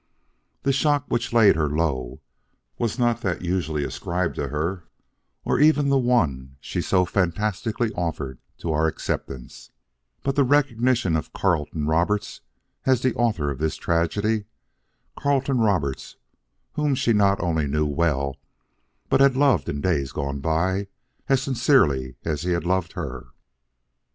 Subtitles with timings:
[0.63, 2.21] The shock which laid her low
[2.79, 4.85] was not that usually ascribed to her,
[5.45, 9.69] or even the one she so fantastically offered to our acceptance;
[10.23, 12.41] but the recognition of Carleton Roberts
[12.83, 14.45] as the author of this tragedy,
[15.15, 16.15] Carleton Roberts
[16.73, 18.37] whom she not only knew well
[19.07, 20.87] but had loved in days gone by,
[21.29, 23.27] as sincerely as he had loved her.